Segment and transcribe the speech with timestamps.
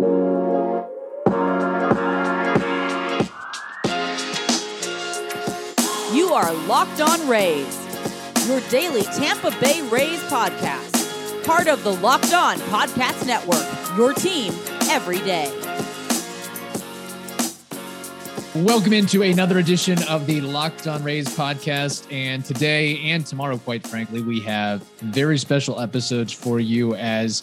[0.00, 0.06] You
[6.32, 7.76] are Locked On Rays,
[8.48, 11.44] your daily Tampa Bay Rays podcast.
[11.44, 13.66] Part of the Locked On Podcast Network,
[13.98, 14.54] your team
[14.88, 15.54] every day.
[18.64, 22.10] Welcome into another edition of the Locked On Rays podcast.
[22.10, 27.42] And today and tomorrow, quite frankly, we have very special episodes for you as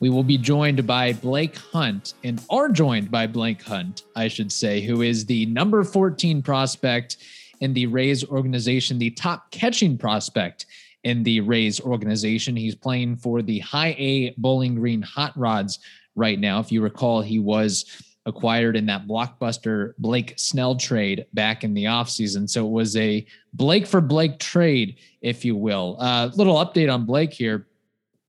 [0.00, 4.52] we will be joined by Blake Hunt and are joined by Blake Hunt, I should
[4.52, 7.16] say, who is the number 14 prospect
[7.60, 10.66] in the Rays organization, the top catching prospect
[11.04, 12.56] in the Rays organization.
[12.56, 15.78] He's playing for the high A Bowling Green Hot Rods
[16.14, 16.60] right now.
[16.60, 17.84] If you recall, he was
[18.26, 22.48] acquired in that blockbuster Blake Snell trade back in the offseason.
[22.48, 25.96] So it was a Blake for Blake trade, if you will.
[25.98, 27.67] Uh, little update on Blake here.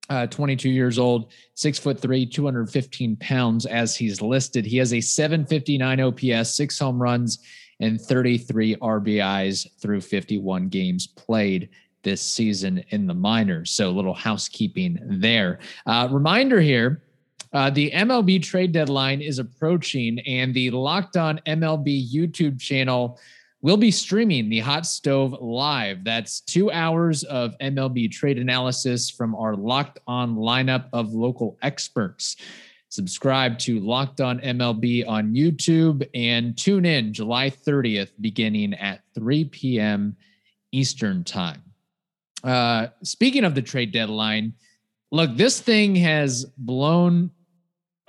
[0.09, 4.65] Uh, 22 years old, six foot three, 215 pounds as he's listed.
[4.65, 7.39] He has a 759 OPS, six home runs,
[7.79, 11.69] and 33 RBIs through 51 games played
[12.01, 13.71] this season in the minors.
[13.71, 15.59] So, a little housekeeping there.
[15.85, 17.03] Uh, reminder here
[17.51, 23.19] uh, the MLB trade deadline is approaching, and the Locked On MLB YouTube channel
[23.61, 26.03] will be streaming the Hot Stove live.
[26.03, 32.37] That's two hours of MLB trade analysis from our Locked On lineup of local experts.
[32.87, 39.45] Subscribe to Locked On MLB on YouTube and tune in July 30th, beginning at 3
[39.45, 40.15] p.m.
[40.71, 41.61] Eastern Time.
[42.43, 44.53] Uh, speaking of the trade deadline,
[45.11, 47.29] look, this thing has blown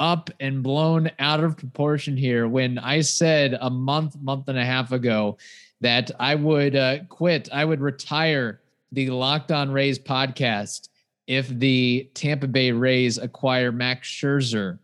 [0.00, 2.48] up and blown out of proportion here.
[2.48, 5.38] When I said a month, month and a half ago
[5.80, 10.88] that I would uh, quit, I would retire the Locked On Rays podcast
[11.28, 14.78] if the Tampa Bay Rays acquire Max Scherzer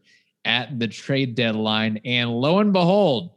[0.45, 1.99] at the trade deadline.
[2.05, 3.31] And lo and behold,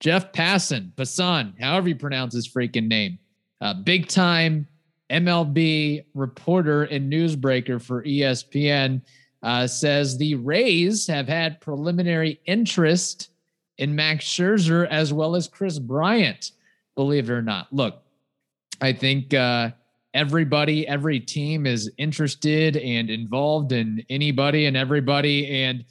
[0.00, 3.18] Jeff Passan, Passan, however you pronounce his freaking name,
[3.60, 4.66] uh, big time
[5.10, 9.02] MLB reporter and newsbreaker for ESPN,
[9.44, 13.30] uh, says the Rays have had preliminary interest
[13.78, 16.52] in Max Scherzer as well as Kris Bryant,
[16.96, 17.70] believe it or not.
[17.70, 18.02] Look,
[18.80, 19.70] I think uh,
[20.14, 25.62] everybody, every team is interested and involved in anybody and everybody.
[25.62, 25.84] And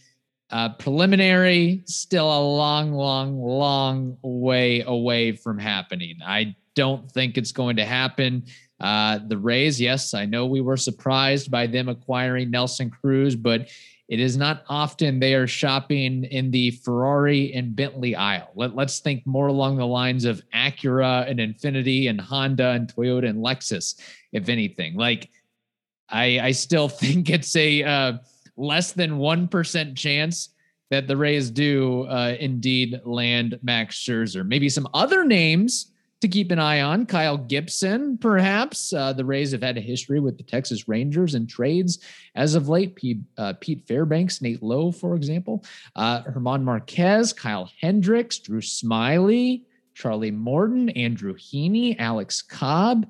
[0.50, 6.16] uh, preliminary, still a long, long, long way away from happening.
[6.25, 8.46] I don't think it's going to happen.
[8.83, 13.69] Uh, the Rays, yes, I know we were surprised by them acquiring Nelson Cruz, but
[14.09, 18.51] it is not often they are shopping in the Ferrari and Bentley aisle.
[18.55, 23.29] Let, us think more along the lines of Acura and Infiniti and Honda and Toyota
[23.29, 23.97] and Lexus,
[24.33, 24.95] if anything.
[24.97, 25.29] Like,
[26.09, 28.13] I, I still think it's a uh,
[28.57, 30.49] less than 1% chance
[30.89, 34.45] that the Rays do uh, indeed land Max Scherzer.
[34.45, 35.92] Maybe some other names
[36.23, 37.06] to keep an eye on.
[37.06, 38.94] Kyle Gibson, perhaps.
[38.94, 42.00] Uh, the Rays have had a history with the Texas Rangers and trades
[42.34, 42.95] as of late.
[42.95, 45.66] P, uh, Pete Fairbanks, Nate Lowe, for example.
[45.97, 53.05] Uh, German Marquez, Kyle Hendricks, Drew Smyly, Charlie Morton, Andrew Heaney, Alex Cobb,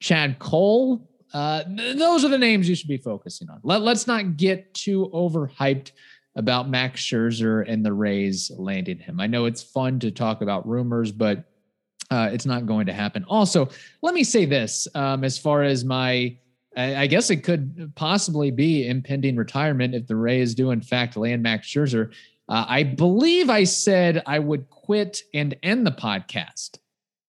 [0.00, 1.08] Chad Cole.
[1.32, 3.60] Uh, th- those are the names you should be focusing on.
[3.62, 5.92] Let, let's not get too overhyped
[6.34, 9.20] about Max Scherzer and the Rays landing him.
[9.20, 11.47] I know it's fun to talk about rumors, but
[12.10, 13.24] uh, it's not going to happen.
[13.28, 13.68] Also,
[14.02, 16.36] let me say this um, as far as my,
[16.76, 21.16] I, I, guess it could possibly be impending retirement if the Rays do, in fact,
[21.16, 22.12] land Max Scherzer.
[22.48, 26.78] Uh, I believe I said I would quit and end the podcast.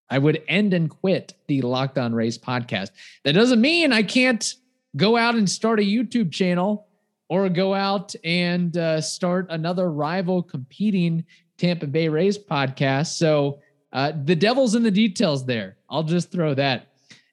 [0.09, 2.91] I would end and quit the Locked On Rays podcast.
[3.25, 4.55] That doesn't mean I can't
[4.95, 6.87] go out and start a YouTube channel
[7.27, 11.25] or go out and uh, start another rival competing
[11.57, 13.17] Tampa Bay Rays podcast.
[13.17, 13.59] So,
[13.91, 15.77] uh, the devil's in the details there.
[15.89, 16.87] I'll just throw that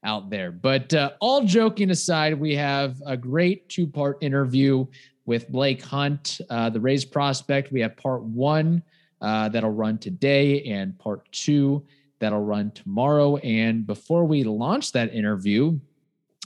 [0.05, 0.51] out there.
[0.51, 4.87] But uh, all joking aside, we have a great two part interview
[5.27, 7.73] with Blake Hunt, uh, the Rays prospect.
[7.73, 8.83] We have part one
[9.21, 11.85] uh, that'll run today and part two
[12.19, 13.37] that'll run tomorrow.
[13.39, 15.79] And before we launch that interview,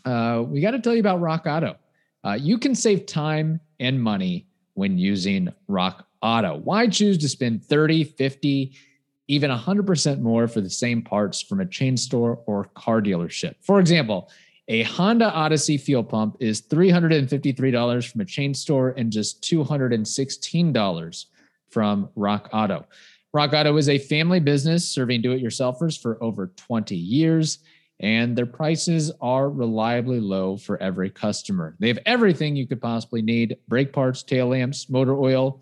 [0.05, 1.77] uh, we got to tell you about Rock Auto.
[2.25, 6.57] Uh, you can save time and money when using Rock Auto.
[6.57, 8.73] Why choose to spend 30, 50,
[9.31, 13.55] even 100% more for the same parts from a chain store or car dealership.
[13.63, 14.29] For example,
[14.67, 21.25] a Honda Odyssey fuel pump is $353 from a chain store and just $216
[21.69, 22.85] from Rock Auto.
[23.33, 27.59] Rock Auto is a family business serving do it yourselfers for over 20 years,
[28.01, 31.77] and their prices are reliably low for every customer.
[31.79, 35.61] They have everything you could possibly need brake parts, tail lamps, motor oil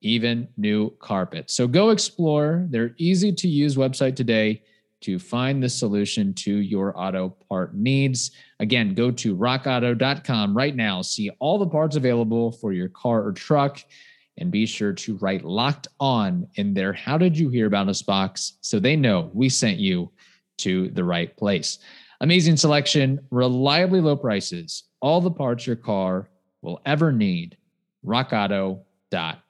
[0.00, 1.50] even new carpet.
[1.50, 4.62] So go explore their easy to use website today
[5.00, 8.32] to find the solution to your auto part needs.
[8.60, 13.32] Again, go to rockauto.com right now, see all the parts available for your car or
[13.32, 13.80] truck,
[14.38, 16.92] and be sure to write locked on in there.
[16.92, 20.10] How did you hear about us box so they know we sent you
[20.58, 21.78] to the right place?
[22.20, 26.28] Amazing selection, reliably low prices, all the parts your car
[26.62, 27.56] will ever need.
[28.04, 29.42] RockAuto.com.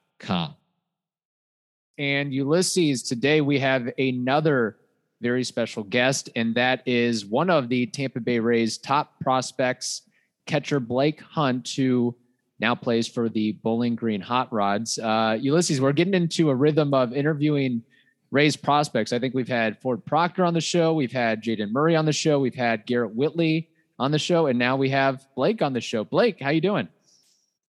[1.97, 4.77] And Ulysses, today we have another
[5.21, 10.03] very special guest, and that is one of the Tampa Bay Rays top prospects,
[10.45, 12.15] catcher Blake Hunt, who
[12.59, 14.97] now plays for the Bowling Green Hot Rods.
[14.97, 17.83] Uh, Ulysses, we're getting into a rhythm of interviewing
[18.31, 19.11] Rays prospects.
[19.11, 22.13] I think we've had Ford Proctor on the show, we've had Jayden Murray on the
[22.13, 25.81] show, we've had Garrett Whitley on the show, and now we have Blake on the
[25.81, 26.03] show.
[26.03, 26.87] Blake, how you doing?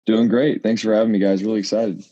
[0.06, 0.64] Doing great.
[0.64, 1.44] Thanks for having me, guys.
[1.44, 2.04] Really excited.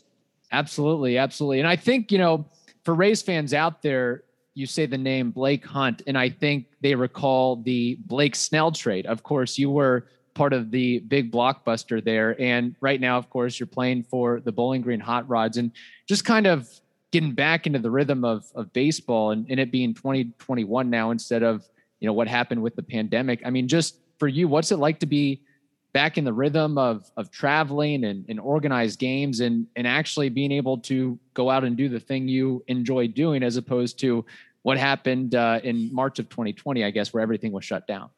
[0.56, 1.58] Absolutely, absolutely.
[1.58, 2.46] And I think you know,
[2.84, 4.24] for Rays fans out there,
[4.54, 9.04] you say the name Blake Hunt, and I think they recall the Blake Snell trade.
[9.04, 12.40] Of course, you were part of the big blockbuster there.
[12.40, 15.72] And right now, of course, you're playing for the Bowling Green Hot Rods and
[16.08, 16.68] just kind of
[17.10, 21.42] getting back into the rhythm of, of baseball and, and it being 2021 now instead
[21.42, 21.68] of,
[22.00, 23.42] you know, what happened with the pandemic.
[23.44, 25.42] I mean, just for you, what's it like to be
[25.96, 30.52] back in the rhythm of of traveling and, and organized games and and actually being
[30.52, 34.22] able to go out and do the thing you enjoy doing as opposed to
[34.60, 38.10] what happened uh, in March of 2020, I guess, where everything was shut down.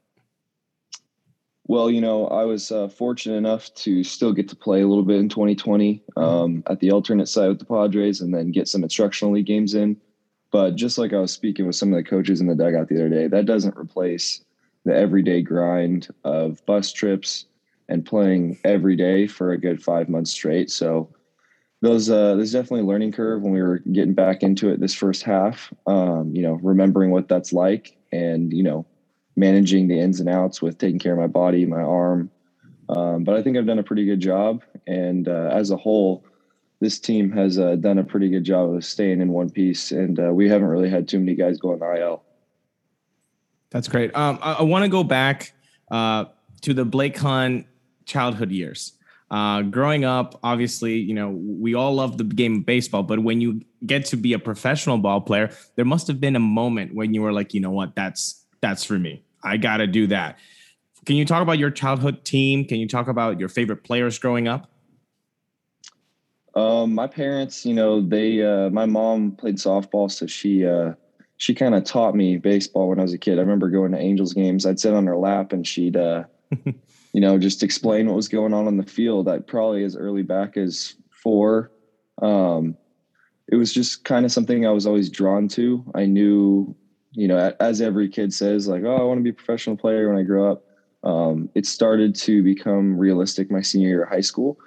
[1.69, 5.05] Well, you know, I was uh, fortunate enough to still get to play a little
[5.05, 8.83] bit in 2020 um, at the alternate side with the Padres and then get some
[8.83, 9.97] instructional league games in.
[10.51, 12.97] But just like I was speaking with some of the coaches in the dugout the
[12.97, 14.43] other day, that doesn't replace
[14.85, 17.45] the everyday grind of bus trips
[17.89, 20.71] and playing every day for a good five months straight.
[20.71, 21.15] So
[21.81, 24.95] those uh, there's definitely a learning curve when we were getting back into it this
[24.95, 25.73] first half.
[25.87, 28.87] Um, you know, remembering what that's like and you know
[29.37, 32.31] managing the ins and outs with taking care of my body, my arm.
[32.89, 34.63] Um, but I think I've done a pretty good job.
[34.87, 36.25] And uh, as a whole,
[36.81, 39.93] this team has uh, done a pretty good job of staying in one piece.
[39.93, 42.25] And uh, we haven't really had too many guys go on the IL.
[43.71, 44.15] That's great.
[44.17, 45.53] Um, I, I want to go back
[45.91, 46.27] uh,
[46.63, 47.67] to the Blake Hunt
[48.09, 48.95] childhood years.
[49.31, 53.41] Uh, growing up, obviously, you know, we all love the game of baseball, but when
[53.41, 57.13] you get to be a professional ball player, there must have been a moment when
[57.13, 59.23] you were like, you know what, that's that's for me.
[59.45, 60.39] I got to do that.
[61.05, 62.65] Can you talk about your childhood team?
[62.65, 64.71] Can you talk about your favorite players growing up?
[66.55, 70.95] Um, my parents, you know, they, uh, my mom played softball, so she, uh,
[71.37, 73.39] she kind of taught me baseball when I was a kid.
[73.39, 74.67] I remember going to Angels games.
[74.67, 76.25] I'd sit on her lap and she'd, uh,
[77.13, 79.29] you know, just explain what was going on on the field.
[79.29, 81.71] I probably as early back as four.
[82.21, 82.77] Um,
[83.51, 85.85] it was just kind of something I was always drawn to.
[85.95, 86.77] I knew
[87.13, 90.09] you know, as every kid says, like, oh, I want to be a professional player
[90.09, 90.65] when I grow up.
[91.05, 94.59] Um, it started to become realistic my senior year of high school.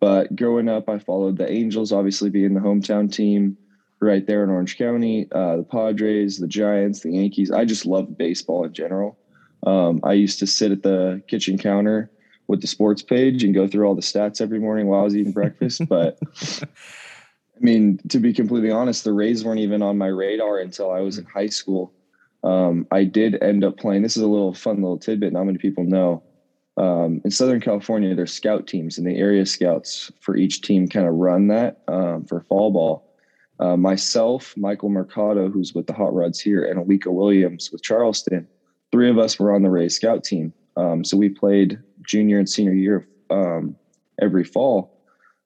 [0.00, 3.56] But growing up, I followed the Angels, obviously being the hometown team
[4.00, 7.52] right there in Orange County, uh, the Padres, the Giants, the Yankees.
[7.52, 9.16] I just loved baseball in general.
[9.66, 12.10] Um, I used to sit at the kitchen counter
[12.48, 15.16] with the sports page and go through all the stats every morning while I was
[15.16, 15.82] eating breakfast.
[15.88, 16.18] But
[16.60, 21.00] I mean, to be completely honest, the Rays weren't even on my radar until I
[21.00, 21.92] was in high school.
[22.42, 24.02] Um, I did end up playing.
[24.02, 25.32] This is a little fun little tidbit.
[25.32, 26.22] Not many people know.
[26.76, 31.06] Um, in Southern California, there's scout teams, and the area scouts for each team kind
[31.06, 33.08] of run that um, for fall ball.
[33.60, 38.48] Uh, myself, Michael Mercado, who's with the Hot Rods here, and Alika Williams with Charleston,
[38.92, 40.52] three of us were on the Rays scout team.
[40.76, 43.74] Um, so we played junior and senior year um,
[44.20, 45.00] every fall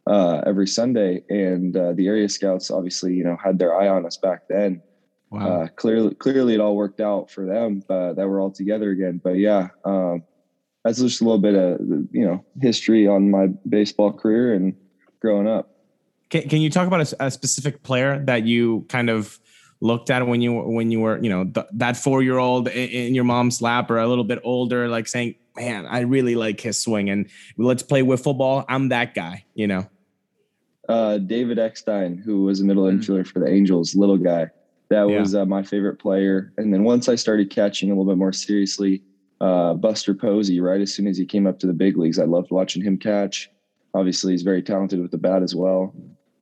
[0.06, 1.24] uh, every Sunday.
[1.28, 4.82] And uh, the area scouts obviously, you know, had their eye on us back then.
[5.30, 5.62] Wow.
[5.62, 9.20] Uh, clearly, clearly, it all worked out for them uh, that we're all together again.
[9.22, 10.22] But yeah, um,
[10.84, 11.80] that's just a little bit of
[12.12, 14.76] you know history on my baseball career and
[15.20, 15.68] growing up.
[16.30, 19.40] Can, can you talk about a, a specific player that you kind of
[19.80, 22.88] looked at when you when you were you know th- that four year old in,
[22.88, 26.60] in, your mom's lap or a little bit older, like saying, "Man, I really like
[26.60, 28.64] his swing," and let's play with football.
[28.68, 29.86] I'm that guy, you know.
[30.88, 32.98] Uh, David Eckstein, who was a middle mm.
[32.98, 34.50] infielder for the Angels, little guy.
[34.88, 35.20] That yeah.
[35.20, 36.52] was uh, my favorite player.
[36.56, 39.02] And then once I started catching a little bit more seriously,
[39.40, 42.24] uh, Buster Posey, right as soon as he came up to the big leagues, I
[42.24, 43.50] loved watching him catch.
[43.94, 45.92] Obviously, he's very talented with the bat as well.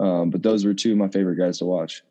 [0.00, 2.02] Um, but those were two of my favorite guys to watch.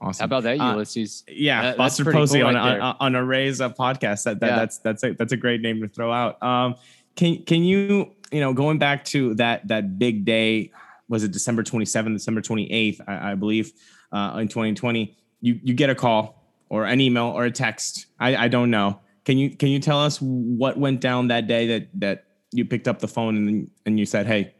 [0.00, 0.20] Awesome.
[0.20, 1.24] How about that, uh, Ulysses?
[1.28, 4.24] Uh, yeah, that, Buster Posey cool right on, on, on a Rays uh, podcast.
[4.24, 4.56] That, that yeah.
[4.56, 6.40] that's that's a, that's a great name to throw out.
[6.42, 6.76] Um,
[7.16, 10.70] can can you you know going back to that that big day
[11.08, 13.72] was it December 27th, December 28th, I, I believe,
[14.12, 15.16] uh, in 2020.
[15.40, 18.06] You you get a call or an email or a text.
[18.20, 19.00] I, I don't know.
[19.24, 22.88] Can you can you tell us what went down that day that that you picked
[22.88, 24.54] up the phone and and you said, "Hey,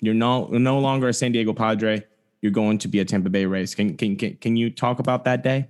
[0.00, 2.04] you're no no longer a San Diego Padre.
[2.42, 5.24] You're going to be a Tampa Bay Rays." Can can can, can you talk about
[5.24, 5.68] that day?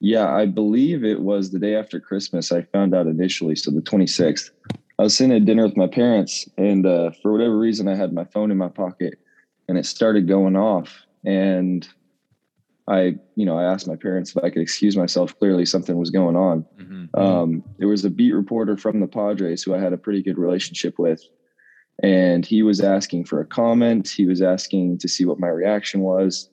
[0.00, 2.52] Yeah, I believe it was the day after Christmas.
[2.52, 4.50] I found out initially, so the 26th.
[4.98, 8.12] I was sitting at dinner with my parents, and uh, for whatever reason, I had
[8.12, 9.18] my phone in my pocket,
[9.68, 10.94] and it started going off.
[11.24, 11.88] And
[12.86, 15.36] I, you know, I asked my parents if I could excuse myself.
[15.38, 16.66] Clearly, something was going on.
[16.78, 17.18] Mm-hmm.
[17.18, 20.38] Um, there was a beat reporter from the Padres who I had a pretty good
[20.38, 21.22] relationship with,
[22.02, 24.08] and he was asking for a comment.
[24.08, 26.48] He was asking to see what my reaction was,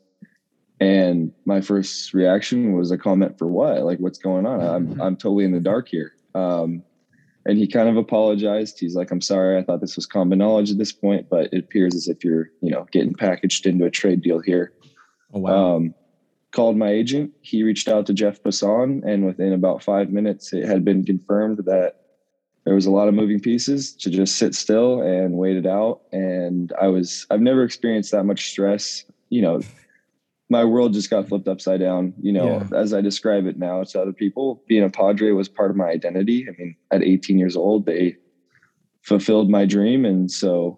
[0.79, 3.83] and my first reaction was a comment for what?
[3.83, 4.61] Like, what's going on?
[4.61, 5.01] I'm mm-hmm.
[5.01, 6.13] I'm totally in the dark here.
[6.35, 6.83] Um,
[7.45, 8.79] and he kind of apologized.
[8.79, 9.57] He's like, "I'm sorry.
[9.57, 12.49] I thought this was common knowledge at this point, but it appears as if you're,
[12.61, 14.73] you know, getting packaged into a trade deal here."
[15.33, 15.75] Oh wow.
[15.75, 15.95] Um,
[16.51, 17.31] called my agent.
[17.41, 21.59] He reached out to Jeff Passan, and within about five minutes, it had been confirmed
[21.65, 22.00] that
[22.63, 26.01] there was a lot of moving pieces to just sit still and wait it out.
[26.11, 29.03] And I was, I've never experienced that much stress.
[29.29, 29.61] You know,
[30.49, 32.13] my world just got flipped upside down.
[32.21, 32.77] You know, yeah.
[32.77, 35.87] as I describe it now to other people, being a Padre was part of my
[35.87, 36.45] identity.
[36.47, 38.17] I mean, at 18 years old, they
[39.01, 40.05] fulfilled my dream.
[40.05, 40.77] And so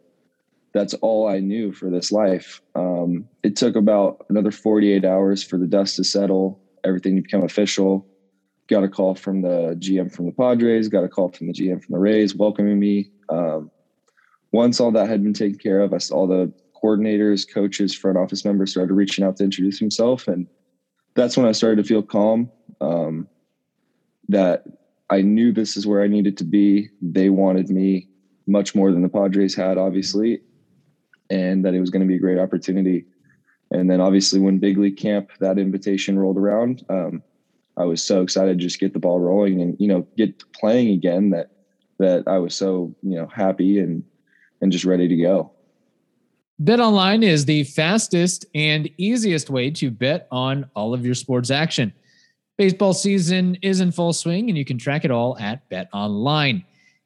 [0.74, 2.62] that's all I knew for this life.
[2.76, 7.44] Um, it took about another 48 hours for the dust to settle, everything to become
[7.44, 8.08] official.
[8.68, 11.84] Got a call from the GM from the Padres, got a call from the GM
[11.84, 13.12] from the Rays welcoming me.
[13.30, 13.72] Um,
[14.52, 16.52] once all that had been taken care of, I saw all the
[16.82, 20.28] coordinators, coaches, front office members started reaching out to introduce himself.
[20.28, 20.48] And
[21.16, 22.50] that's when I started to feel calm
[22.82, 23.28] um,
[24.30, 24.64] that
[25.10, 26.90] I knew this is where I needed to be.
[27.02, 28.08] They wanted me
[28.48, 30.42] much more than the Padres had, obviously
[31.30, 33.06] and that it was going to be a great opportunity.
[33.72, 37.24] And then obviously when big league camp, that invitation rolled around, um,
[37.78, 40.90] I was so excited to just get the ball rolling and, you know, get playing
[40.90, 41.50] again that,
[42.00, 44.04] that I was so, you know, happy and,
[44.62, 45.52] and just ready to go.
[46.60, 51.50] Bet online is the fastest and easiest way to bet on all of your sports
[51.50, 51.92] action.
[52.58, 56.64] Baseball season is in full swing and you can track it all at Bet Online.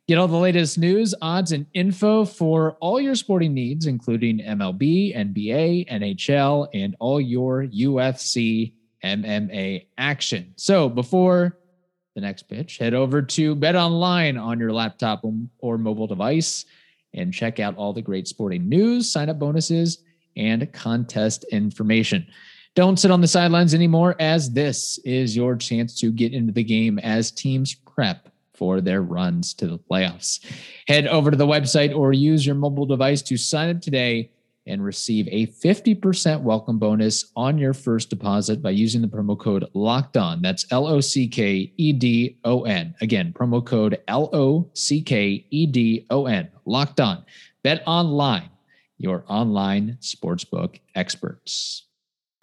[0.08, 5.16] Get all the latest news, odds, and info for all your sporting needs, including MLB,
[5.16, 8.74] NBA, NHL, and all your UFC
[9.04, 10.54] MMA action.
[10.56, 11.58] So before
[12.16, 15.24] the next pitch, head over to Bet Online on your laptop
[15.60, 16.66] or mobile device
[17.14, 20.04] and check out all the great sporting news, sign up bonuses,
[20.36, 22.26] and contest information.
[22.76, 26.64] Don't sit on the sidelines anymore, as this is your chance to get into the
[26.64, 30.44] game as teams prep for their runs to the playoffs.
[30.88, 34.32] Head over to the website or use your mobile device to sign up today
[34.68, 39.68] and receive a 50% welcome bonus on your first deposit by using the promo code
[39.74, 40.42] locked on.
[40.42, 42.96] That's L O C K E D O N.
[43.02, 46.50] Again, promo code L O C K E D O N.
[46.66, 47.26] Locked on.
[47.64, 48.50] Bet online,
[48.98, 51.88] your online sportsbook experts.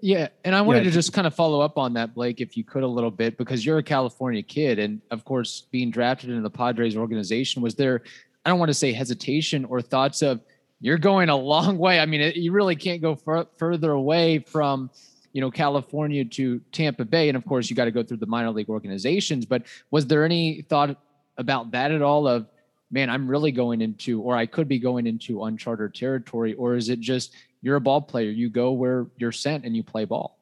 [0.00, 2.58] Yeah, and I wanted yeah, to just kind of follow up on that, Blake, if
[2.58, 6.28] you could a little bit, because you're a California kid, and of course, being drafted
[6.28, 8.02] into the Padres organization, was there?
[8.44, 10.42] I don't want to say hesitation or thoughts of
[10.84, 11.98] you're going a long way.
[11.98, 14.90] I mean, it, you really can't go fur- further away from
[15.32, 18.26] you know California to Tampa Bay, and of course, you got to go through the
[18.26, 19.46] minor league organizations.
[19.46, 20.98] But was there any thought
[21.38, 22.28] about that at all?
[22.28, 22.46] Of
[22.90, 26.90] man, I'm really going into, or I could be going into uncharted territory, or is
[26.90, 28.28] it just you're a ball player.
[28.28, 30.38] You go where you're sent and you play ball.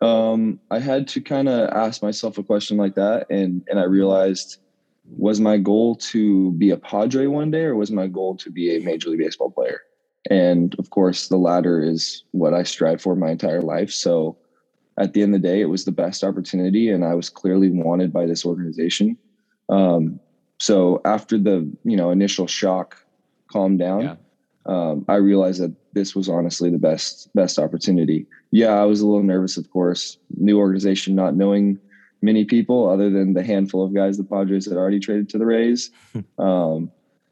[0.00, 3.84] Um, I had to kind of ask myself a question like that, and and I
[3.84, 4.58] realized,
[5.08, 8.76] was my goal to be a Padre one day, or was my goal to be
[8.76, 9.80] a Major League Baseball player?
[10.30, 13.92] And of course, the latter is what I strive for my entire life.
[13.92, 14.36] So,
[14.98, 17.70] at the end of the day, it was the best opportunity, and I was clearly
[17.70, 19.16] wanted by this organization.
[19.68, 20.20] Um,
[20.58, 22.96] so after the you know initial shock
[23.50, 24.14] calmed down, yeah.
[24.66, 28.26] um, I realized that this was honestly the best best opportunity.
[28.50, 30.18] Yeah, I was a little nervous, of course.
[30.36, 31.78] New organization, not knowing
[32.22, 35.46] many people other than the handful of guys the Padres had already traded to the
[35.46, 35.90] Rays.
[36.38, 36.90] um,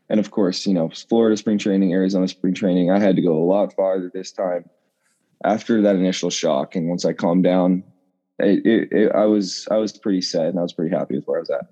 [0.09, 2.91] and of course, you know, Florida spring training, Arizona spring training.
[2.91, 4.69] I had to go a lot farther this time
[5.45, 6.76] after that initial shock.
[6.76, 7.85] And once I calmed down,
[8.38, 11.25] it, it, it, I was I was pretty sad and I was pretty happy with
[11.25, 11.67] where I was at.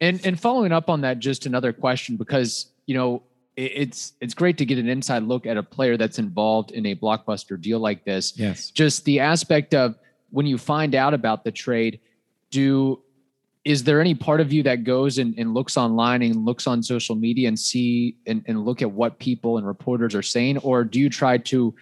[0.00, 3.22] And and following up on that, just another question because you know
[3.56, 6.94] it's it's great to get an inside look at a player that's involved in a
[6.94, 8.36] blockbuster deal like this.
[8.36, 8.70] Yes.
[8.70, 9.96] Just the aspect of
[10.30, 12.00] when you find out about the trade,
[12.50, 13.00] do
[13.64, 16.82] is there any part of you that goes and, and, looks online and looks on
[16.82, 20.56] social media and see and, and look at what people and reporters are saying?
[20.58, 21.74] Or do you try to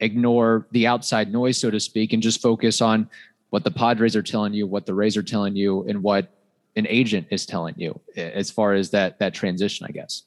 [0.00, 3.08] ignore the outside noise so to speak and just focus on
[3.50, 6.28] what the padres are telling you what the rays are telling you and what
[6.76, 10.24] an agent is telling you as far as that that transition i guess?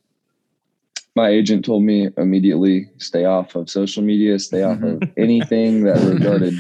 [1.16, 5.12] My agent told me immediately stay off of social media stay off of mm-hmm.
[5.18, 6.54] anything that regarded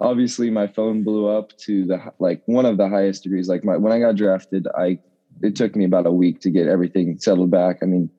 [0.00, 3.48] obviously my phone blew up to the like one of the highest degrees.
[3.48, 4.98] Like my when i got drafted i
[5.42, 7.78] it took me about a week to get everything settled back.
[7.82, 8.10] I mean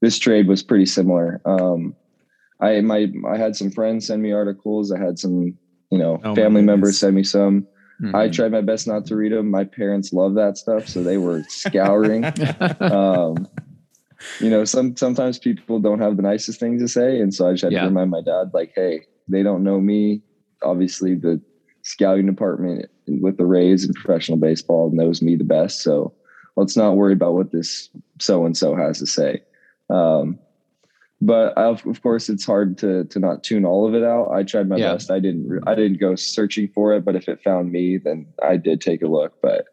[0.00, 1.40] this trade was pretty similar.
[1.44, 1.94] Um
[2.60, 4.92] i my i had some friends send me articles.
[4.92, 5.56] I had some
[5.90, 7.66] you know oh family members send me some.
[8.00, 8.16] Mm-hmm.
[8.16, 11.18] i tried my best not to read them my parents love that stuff so they
[11.18, 12.24] were scouring.
[12.80, 13.46] Um
[14.38, 17.52] you know some sometimes people don't have the nicest things to say and so i
[17.52, 17.80] just had yeah.
[17.80, 20.22] to remind my dad like hey they don't know me
[20.62, 21.40] obviously the
[21.82, 25.82] scouting department with the Rays and professional baseball knows me the best.
[25.82, 26.12] So
[26.56, 27.88] let's not worry about what this
[28.18, 29.42] so and so has to say.
[29.88, 30.38] Um,
[31.22, 34.30] but I, of course, it's hard to to not tune all of it out.
[34.32, 34.92] I tried my yeah.
[34.92, 35.10] best.
[35.10, 38.56] I didn't I didn't go searching for it, but if it found me, then I
[38.56, 39.34] did take a look.
[39.42, 39.66] But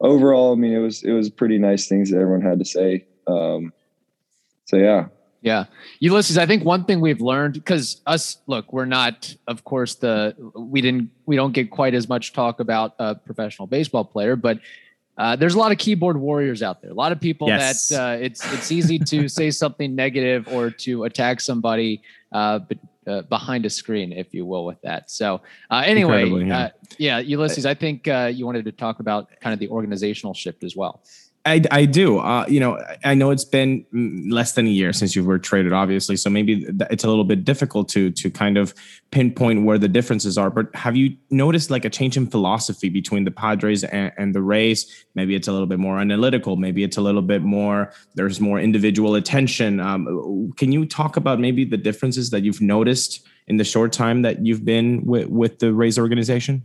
[0.00, 3.06] overall, I mean, it was it was pretty nice things that everyone had to say.
[3.28, 3.72] Um,
[4.64, 5.06] so yeah,
[5.44, 5.66] yeah.
[6.00, 10.34] Ulysses, I think one thing we've learned because us, look, we're not, of course, the
[10.54, 14.58] we didn't we don't get quite as much talk about a professional baseball player, but
[15.18, 16.90] uh, there's a lot of keyboard warriors out there.
[16.90, 17.88] A lot of people yes.
[17.88, 22.00] that uh, it's it's easy to say something negative or to attack somebody
[22.32, 25.10] uh, but, uh, behind a screen, if you will, with that.
[25.10, 26.58] So uh, anyway, yeah.
[26.58, 27.18] Uh, yeah.
[27.18, 31.02] Ulysses, I think you wanted to talk about kind of the organizational shift as well.
[31.46, 32.18] I, I do.
[32.20, 33.84] Uh, you know, I know it's been
[34.30, 36.16] less than a year since you were traded, obviously.
[36.16, 38.74] So maybe it's a little bit difficult to to kind of
[39.10, 40.48] pinpoint where the differences are.
[40.48, 44.40] But have you noticed like a change in philosophy between the Padres and, and the
[44.40, 45.06] Rays?
[45.14, 46.56] Maybe it's a little bit more analytical.
[46.56, 47.92] Maybe it's a little bit more.
[48.14, 49.80] There's more individual attention.
[49.80, 54.22] Um, can you talk about maybe the differences that you've noticed in the short time
[54.22, 56.64] that you've been with, with the Rays organization?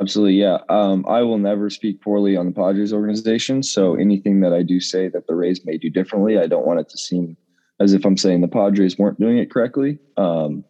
[0.00, 0.58] Absolutely, yeah.
[0.68, 3.62] Um, I will never speak poorly on the Padres organization.
[3.62, 6.80] So anything that I do say that the Rays may do differently, I don't want
[6.80, 7.36] it to seem
[7.80, 9.98] as if I'm saying the Padres weren't doing it correctly.
[10.16, 10.64] Um,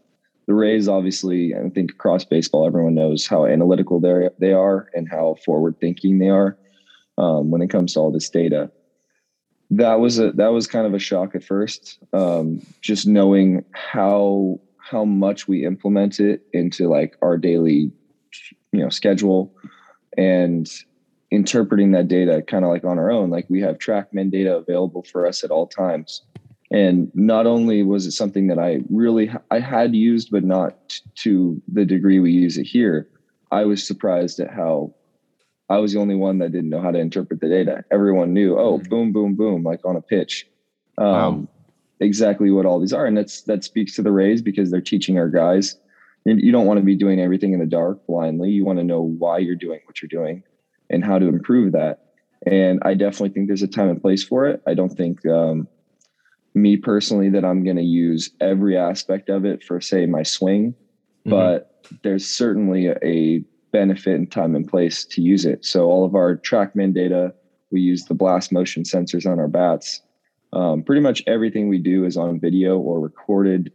[0.46, 5.08] the Rays, obviously, I think across baseball, everyone knows how analytical they they are and
[5.10, 6.58] how forward thinking they are
[7.16, 8.70] um, when it comes to all this data.
[9.70, 14.60] That was a that was kind of a shock at first, um, just knowing how
[14.78, 17.90] how much we implement it into like our daily
[18.74, 19.52] you know schedule
[20.16, 20.70] and
[21.30, 25.02] interpreting that data kind of like on our own like we have trackman data available
[25.02, 26.22] for us at all times
[26.70, 31.60] and not only was it something that i really i had used but not to
[31.72, 33.08] the degree we use it here
[33.50, 34.92] i was surprised at how
[35.70, 38.56] i was the only one that didn't know how to interpret the data everyone knew
[38.58, 38.88] oh mm-hmm.
[38.88, 40.46] boom boom boom like on a pitch
[40.98, 41.48] um, wow.
[42.00, 45.18] exactly what all these are and that's that speaks to the rays because they're teaching
[45.18, 45.76] our guys
[46.24, 48.50] you don't want to be doing everything in the dark blindly.
[48.50, 50.42] You want to know why you're doing what you're doing
[50.90, 52.00] and how to improve that.
[52.46, 54.62] And I definitely think there's a time and place for it.
[54.66, 55.68] I don't think um,
[56.54, 60.72] me personally that I'm going to use every aspect of it for say my swing,
[60.72, 61.30] mm-hmm.
[61.30, 65.64] but there's certainly a benefit and time and place to use it.
[65.64, 67.34] So all of our TrackMan data,
[67.70, 70.00] we use the blast motion sensors on our bats.
[70.52, 73.72] Um, pretty much everything we do is on video or recorded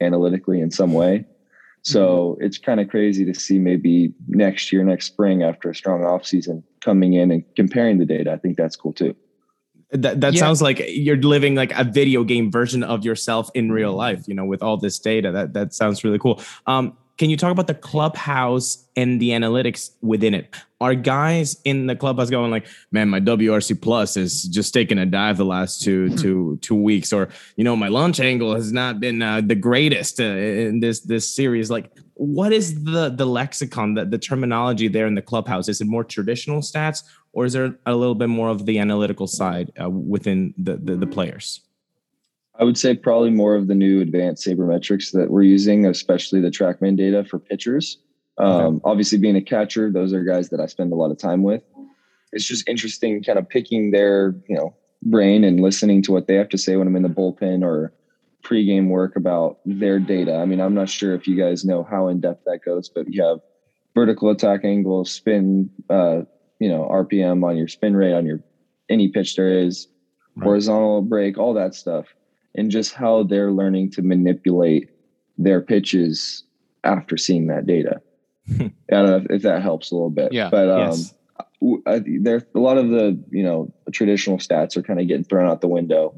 [0.00, 1.26] analytically in some way.
[1.82, 2.44] So mm-hmm.
[2.44, 6.24] it's kind of crazy to see maybe next year, next spring, after a strong off
[6.24, 8.32] season, coming in and comparing the data.
[8.32, 9.16] I think that's cool too.
[9.90, 10.40] That that yeah.
[10.40, 14.26] sounds like you're living like a video game version of yourself in real life.
[14.26, 15.32] You know, with all this data.
[15.32, 16.40] That that sounds really cool.
[16.66, 20.54] Um, can you talk about the clubhouse and the analytics within it?
[20.80, 25.06] Are guys in the clubhouse going like, man, my WRC plus is just taking a
[25.06, 26.16] dive the last two hmm.
[26.16, 30.20] two two weeks, or you know, my launch angle has not been uh, the greatest
[30.20, 31.70] uh, in this this series.
[31.70, 35.68] Like, what is the the lexicon, the, the terminology there in the clubhouse?
[35.68, 39.28] Is it more traditional stats, or is there a little bit more of the analytical
[39.28, 41.60] side uh, within the, the the players?
[42.58, 46.50] I would say probably more of the new advanced sabermetrics that we're using, especially the
[46.50, 47.98] TrackMan data for pitchers.
[48.38, 51.42] Um, Obviously, being a catcher, those are guys that I spend a lot of time
[51.42, 51.62] with.
[52.32, 56.34] It's just interesting, kind of picking their you know brain and listening to what they
[56.34, 57.92] have to say when I'm in the bullpen or
[58.42, 60.36] pregame work about their data.
[60.36, 63.12] I mean, I'm not sure if you guys know how in depth that goes, but
[63.12, 63.40] you have
[63.94, 66.22] vertical attack angle, spin, uh,
[66.58, 68.40] you know, RPM on your spin rate on your
[68.88, 69.88] any pitch there is,
[70.36, 70.44] right.
[70.44, 72.06] horizontal break, all that stuff
[72.54, 74.90] and just how they're learning to manipulate
[75.38, 76.44] their pitches
[76.84, 78.00] after seeing that data.
[78.50, 80.32] I don't know if, if, that helps a little bit.
[80.32, 80.50] Yeah.
[80.50, 80.98] But um,
[81.60, 82.02] yes.
[82.20, 85.60] there a lot of the you know traditional stats are kind of getting thrown out
[85.60, 86.14] the window.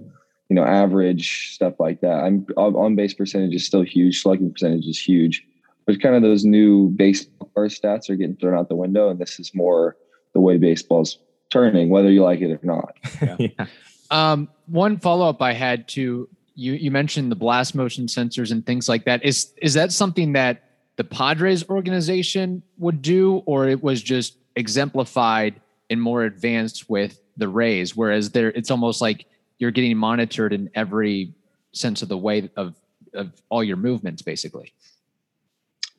[0.48, 2.22] You know, average stuff like that.
[2.22, 4.20] I'm on base percentage is still huge.
[4.20, 5.44] Slugging percentage is huge,
[5.86, 9.40] but kind of those new baseball stats are getting thrown out the window, and this
[9.40, 9.96] is more
[10.34, 11.18] the way baseball's
[11.50, 12.96] turning, whether you like it or not.
[13.22, 13.36] Yeah.
[13.38, 13.66] yeah.
[14.14, 18.64] Um, one follow up I had to you you mentioned the blast motion sensors and
[18.64, 19.24] things like that.
[19.24, 20.62] Is is that something that
[20.94, 27.48] the Padres organization would do, or it was just exemplified and more advanced with the
[27.48, 27.96] Rays?
[27.96, 29.26] Whereas there, it's almost like
[29.58, 31.34] you're getting monitored in every
[31.72, 32.76] sense of the way of
[33.14, 34.72] of all your movements, basically.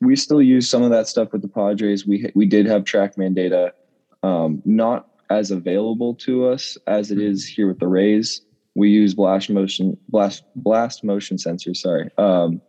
[0.00, 2.06] We still use some of that stuff with the Padres.
[2.06, 3.74] We we did have TrackMan data,
[4.22, 8.42] um, not as available to us as it is here with the Rays.
[8.74, 12.10] We use blast motion blast blast motion sensors sorry.
[12.18, 12.60] Um,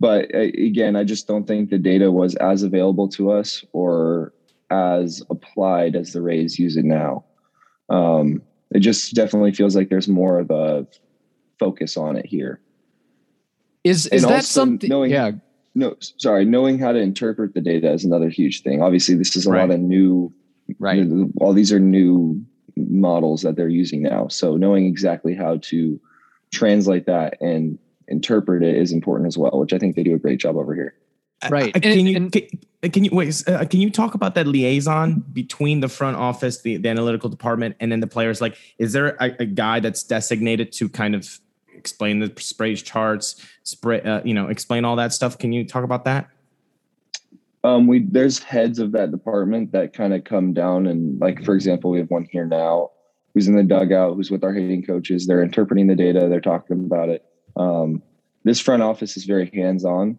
[0.00, 4.32] but uh, again i just don't think the data was as available to us or
[4.72, 7.24] as applied as the rays use it now.
[7.90, 10.86] Um, it just definitely feels like there's more of a
[11.58, 12.60] focus on it here.
[13.84, 15.32] Is is and that something knowing, yeah.
[15.74, 18.80] no sorry knowing how to interpret the data is another huge thing.
[18.82, 19.68] Obviously this is a right.
[19.68, 20.32] lot of new
[20.82, 21.06] right
[21.40, 22.44] all these are new
[22.76, 24.28] models that they're using now.
[24.28, 26.00] So knowing exactly how to
[26.50, 30.18] translate that and interpret it is important as well, which I think they do a
[30.18, 30.94] great job over here.
[31.50, 31.74] Right.
[31.76, 33.42] Uh, can, and, you, and, can, can, you wait?
[33.48, 37.74] Uh, can you talk about that liaison between the front office, the, the analytical department,
[37.80, 38.40] and then the players?
[38.40, 41.40] Like, is there a, a guy that's designated to kind of
[41.74, 45.36] explain the spray charts, spray, uh, you know, explain all that stuff?
[45.36, 46.28] Can you talk about that?
[47.64, 51.54] Um, we there's heads of that department that kind of come down and like for
[51.54, 52.90] example, we have one here now
[53.34, 55.26] who's in the dugout, who's with our hitting coaches.
[55.26, 57.24] They're interpreting the data, they're talking about it.
[57.56, 58.02] Um,
[58.44, 60.18] this front office is very hands on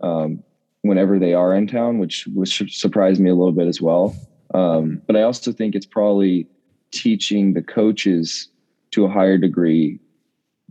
[0.00, 0.42] um,
[0.82, 4.14] whenever they are in town, which which surprised me a little bit as well.
[4.54, 6.46] Um, but I also think it's probably
[6.92, 8.48] teaching the coaches
[8.92, 9.98] to a higher degree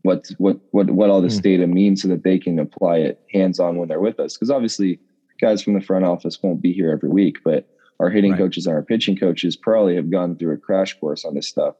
[0.03, 1.43] what what what what all this mm.
[1.43, 4.35] data means so that they can apply it hands on when they're with us.
[4.35, 4.99] Because obviously
[5.43, 7.67] guys from the front office won't be here every week, but
[7.99, 8.37] our hitting right.
[8.37, 11.75] coaches and our pitching coaches probably have gone through a crash course on this stuff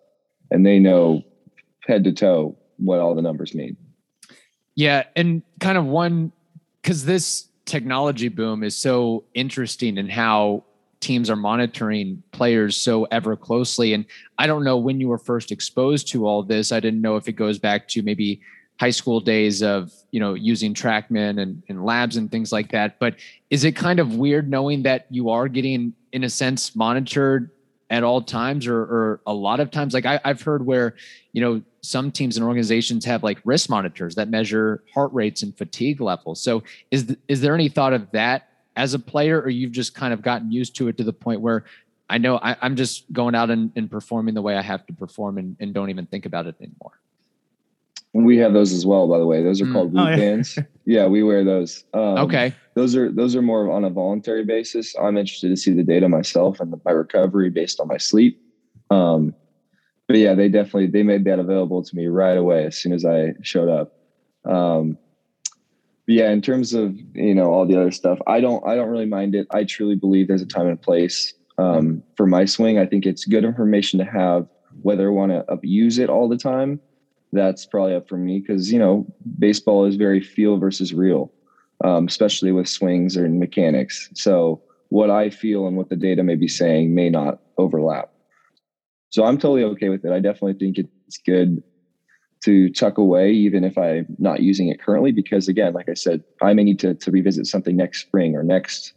[0.51, 1.23] and they know
[1.87, 3.77] head to toe what all the numbers mean.
[4.75, 5.03] Yeah.
[5.15, 6.33] And kind of one,
[6.81, 10.65] because this technology boom is so interesting in how
[10.99, 13.93] teams are monitoring players so ever closely.
[13.93, 14.05] And
[14.37, 16.71] I don't know when you were first exposed to all this.
[16.71, 18.41] I didn't know if it goes back to maybe
[18.79, 22.99] high school days of you know using trackman and, and labs and things like that.
[22.99, 23.15] But
[23.49, 27.49] is it kind of weird knowing that you are getting in a sense monitored
[27.89, 29.93] at all times or, or a lot of times?
[29.93, 30.95] Like I, i've heard where
[31.31, 35.57] you know some teams and organizations have like wrist monitors that measure heart rates and
[35.57, 36.41] fatigue levels.
[36.41, 39.93] So is th- is there any thought of that as a player or you've just
[39.93, 41.65] kind of gotten used to it to the point where
[42.09, 44.93] i know I, am just going out and, and performing the way i have to
[44.93, 46.99] perform and, and don't even think about it anymore
[48.13, 49.41] we have those as well, by the way.
[49.41, 49.73] Those are mm.
[49.73, 50.15] called Whoop oh, yeah.
[50.15, 50.59] bands.
[50.85, 51.83] yeah, we wear those.
[51.93, 52.53] Um, okay.
[52.75, 54.95] Those are those are more on a voluntary basis.
[54.95, 58.39] I'm interested to see the data myself and my recovery based on my sleep.
[58.91, 59.33] Um,
[60.07, 63.03] but yeah, they definitely they made that available to me right away as soon as
[63.05, 63.93] I showed up.
[64.45, 64.97] Um,
[66.05, 68.89] but yeah, in terms of you know all the other stuff, I don't I don't
[68.89, 69.47] really mind it.
[69.51, 72.77] I truly believe there's a time and place um, for my swing.
[72.77, 74.47] I think it's good information to have,
[74.81, 76.79] whether I want to use it all the time
[77.33, 79.05] that's probably up for me because you know
[79.39, 81.31] baseball is very feel versus real,
[81.83, 84.09] um, especially with swings and mechanics.
[84.13, 88.11] So what I feel and what the data may be saying may not overlap.
[89.09, 90.11] So I'm totally okay with it.
[90.11, 91.61] I definitely think it's good
[92.43, 96.23] to tuck away, even if I'm not using it currently, because again, like I said,
[96.41, 98.93] I may need to, to revisit something next spring or next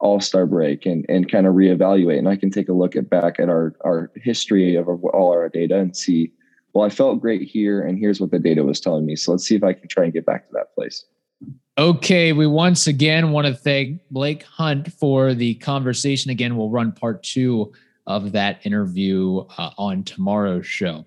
[0.00, 2.18] all-star break and, and kind of reevaluate.
[2.18, 5.48] And I can take a look at back at our, our history of all our
[5.48, 6.32] data and see
[6.72, 9.16] well, I felt great here, and here's what the data was telling me.
[9.16, 11.04] So let's see if I can try and get back to that place.
[11.78, 16.30] Okay, we once again want to thank Blake Hunt for the conversation.
[16.30, 17.72] Again, we'll run part two
[18.06, 21.06] of that interview uh, on tomorrow's show.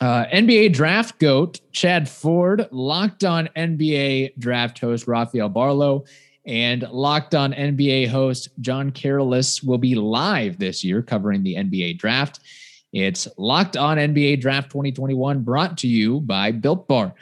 [0.00, 6.06] Uh, NBA draft goat Chad Ford, locked on NBA draft host Rafael Barlowe,
[6.44, 11.98] and locked on NBA host John Carolus will be live this year covering the NBA
[11.98, 12.40] draft.
[12.96, 17.12] It's Locked On NBA Draft 2021 brought to you by Built Bar.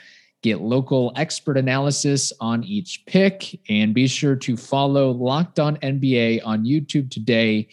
[0.41, 6.43] Get local expert analysis on each pick and be sure to follow Locked On NBA
[6.45, 7.67] on YouTube today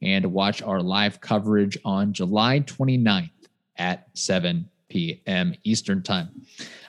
[0.00, 3.32] and watch our live coverage on July 29th
[3.76, 5.52] at 7 p.m.
[5.64, 6.28] Eastern Time.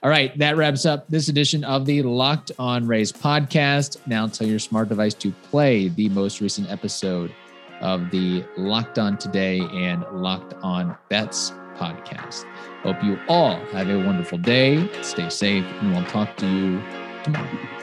[0.03, 3.97] All right, that wraps up this edition of the Locked On Rays podcast.
[4.05, 7.33] Now tell your smart device to play the most recent episode
[7.81, 12.45] of the Locked On Today and Locked On Bets podcast.
[12.83, 14.89] Hope you all have a wonderful day.
[15.01, 16.81] Stay safe, and we'll talk to you
[17.23, 17.78] tomorrow.